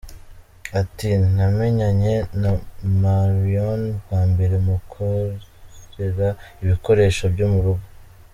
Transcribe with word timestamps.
Ati 0.81 1.09
“Namenyanye 1.35 2.15
na 2.41 2.51
Marion 3.01 3.81
bwa 4.01 4.21
mbere 4.31 4.55
mukorera 4.65 6.27
ibikoresho 6.63 7.23
byo 7.35 7.47
mu 7.53 7.59
rugo. 7.65 7.85